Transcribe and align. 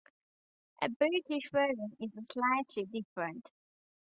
A 0.81 0.89
British 0.89 1.51
version 1.51 1.95
is 1.99 2.09
slightly 2.27 2.85
different. 2.85 3.51